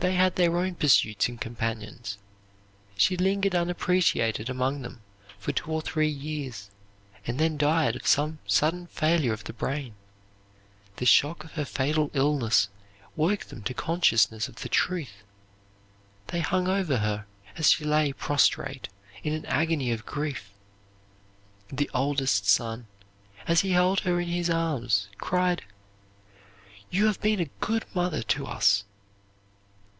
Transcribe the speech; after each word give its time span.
They 0.00 0.14
had 0.14 0.36
their 0.36 0.56
own 0.56 0.76
pursuits 0.76 1.26
and 1.28 1.40
companions. 1.40 2.18
She 2.96 3.16
lingered 3.16 3.52
unappreciated 3.56 4.48
among 4.48 4.82
them 4.82 5.00
for 5.40 5.50
two 5.50 5.72
or 5.72 5.82
three 5.82 6.06
years, 6.08 6.70
and 7.26 7.36
then 7.40 7.56
died, 7.58 7.96
of 7.96 8.06
some 8.06 8.38
sudden 8.46 8.86
failure 8.86 9.32
of 9.32 9.42
the 9.42 9.52
brain. 9.52 9.96
The 10.98 11.04
shock 11.04 11.42
of 11.42 11.52
her 11.54 11.64
fatal 11.64 12.12
illness 12.14 12.68
woke 13.16 13.46
them 13.46 13.64
to 13.64 13.74
consciousness 13.74 14.46
of 14.46 14.62
the 14.62 14.68
truth. 14.68 15.24
They 16.28 16.42
hung 16.42 16.68
over 16.68 16.98
her, 16.98 17.26
as 17.56 17.72
she 17.72 17.84
lay 17.84 18.12
prostrate, 18.12 18.86
in 19.24 19.32
an 19.32 19.46
agony 19.46 19.90
of 19.90 20.06
grief. 20.06 20.52
The 21.70 21.90
oldest 21.92 22.46
son, 22.46 22.86
as 23.48 23.62
he 23.62 23.72
held 23.72 23.98
her 24.02 24.20
in 24.20 24.28
his 24.28 24.48
arms, 24.48 25.08
cried: 25.18 25.64
"You 26.88 27.06
have 27.06 27.20
been 27.20 27.40
a 27.40 27.50
good 27.60 27.84
mother 27.94 28.22
to 28.22 28.46
us!" 28.46 28.84